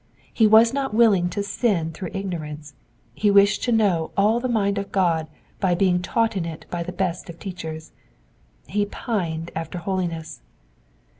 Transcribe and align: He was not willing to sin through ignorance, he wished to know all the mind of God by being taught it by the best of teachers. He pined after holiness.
He 0.33 0.47
was 0.47 0.73
not 0.73 0.95
willing 0.95 1.29
to 1.29 1.43
sin 1.43 1.91
through 1.91 2.09
ignorance, 2.11 2.73
he 3.13 3.29
wished 3.29 3.61
to 3.65 3.71
know 3.71 4.09
all 4.17 4.39
the 4.39 4.49
mind 4.49 4.79
of 4.79 4.91
God 4.91 5.27
by 5.59 5.75
being 5.75 6.01
taught 6.01 6.35
it 6.35 6.65
by 6.71 6.81
the 6.81 6.91
best 6.91 7.29
of 7.29 7.37
teachers. 7.37 7.91
He 8.65 8.87
pined 8.87 9.51
after 9.55 9.77
holiness. 9.77 10.41